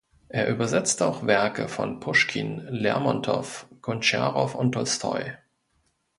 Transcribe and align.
Er 0.29 0.49
übersetzte 0.49 1.05
auch 1.05 1.27
Werke 1.27 1.67
von 1.67 1.99
Puschkin, 1.99 2.61
Lermontow, 2.71 3.67
Gontscharow 3.81 4.55
und 4.55 4.71
Tolstoi. 4.71 5.33